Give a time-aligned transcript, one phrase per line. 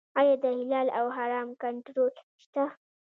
[0.19, 2.13] آیا د حلال او حرام کنټرول
[2.43, 2.63] شته؟